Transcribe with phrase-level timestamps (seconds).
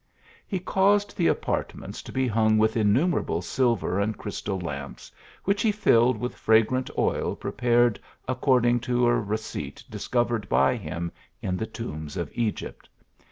[0.47, 5.11] He caused the apartments to be hung with in numerable silver and crystal lamps,
[5.43, 11.11] which he filled with a fragrant oil prepared according to a receipt discovered by him
[11.43, 12.89] in the tombs of Egypt.